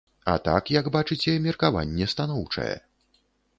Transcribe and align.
А 0.31 0.33
так, 0.45 0.71
як 0.75 0.89
бачыце, 0.95 1.35
меркаванне 1.45 2.09
станоўчае. 2.17 2.73